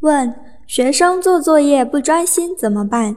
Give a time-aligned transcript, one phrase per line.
[0.00, 0.32] 问：
[0.66, 3.16] 学生做作业不专心怎么办？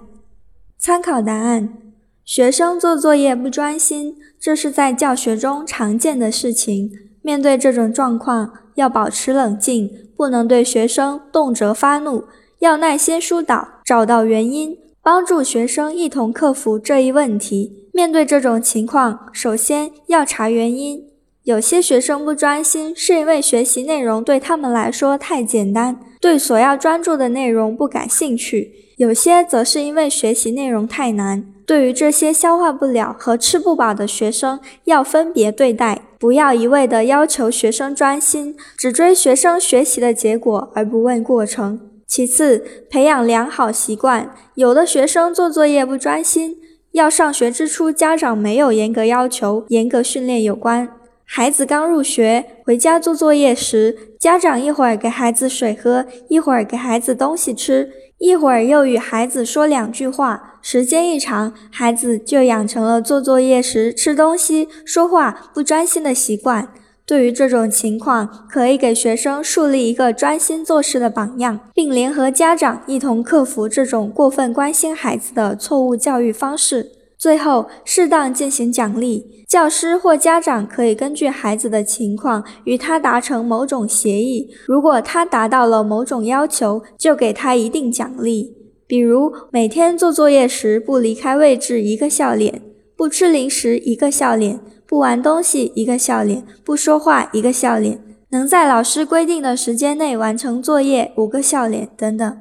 [0.80, 1.78] 参考答案：
[2.26, 6.92] 学生做作业不专心，这是在教学中常见的事情。
[7.22, 12.24] 面对这种状况，要保持冷静，不能对学生动辄发怒，
[12.58, 17.90] 要耐心疏导，找到原因，帮助学生一同克服这一问题。
[17.94, 21.11] 面对这种情况，首先要查原因。
[21.44, 31.44] 有些学生不专心，是因为学习内容对他们来说太简单，对所要专注的内容不感兴趣；有些则是因为学习内容太难。
[31.66, 41.80] 对于这些消化不了和吃不饱的学生，要分别对待，不要一味的要求学生专心，只追学生学习的结果而不问过程。
[42.06, 44.36] 其次，培养良好习惯。
[44.54, 46.58] 有的学生做作业不专心，
[46.92, 50.88] 要上学之初家长没有严格要求、严格训练有关。
[51.34, 60.60] 孩子刚入学，回家做作业时，家长一会儿给孩子水喝，一会儿给孩子东西吃，一会儿又与孩子说两句话。
[60.62, 66.68] 时间一长，孩子就养成了做作业时吃东西、说话不专心的习惯。
[67.06, 76.92] 对于这种情况，可以给学生树立一个专心做事的榜样，并联合家长一同克服这种过分关心孩子的错误教育方式。
[77.22, 79.46] 最后，适当进行奖励。
[79.48, 84.50] 教师或家长可以根据孩子的情况与他达成某种协议。
[84.66, 88.56] 如果他达到了某种要求，就给他一定奖励，
[88.88, 92.60] 比如每天做作业时不离开位置一个笑脸，
[92.98, 102.38] 不吃零食一个笑脸，不玩东西一个笑脸，不说话一个笑脸，能在老师规定的时间内完成作业五个笑脸等等。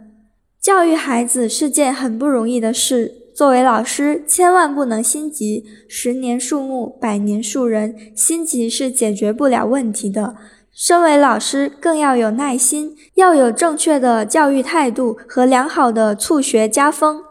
[0.58, 3.19] 教育孩子是件很不容易的事。
[3.40, 5.64] 作为老师，千万不能心急。
[5.88, 10.34] 十年树木，百年树人，心急是解决不了问题的。
[10.74, 17.22] 身为老师，更要有耐心，要有正确的教育态度和良好的促学家风。